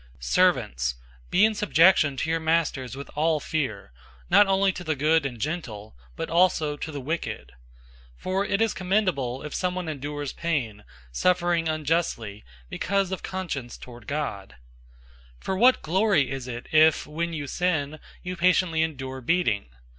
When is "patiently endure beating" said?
18.35-19.67